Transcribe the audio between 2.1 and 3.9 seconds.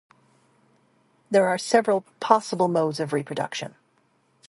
possible modes of reproduction.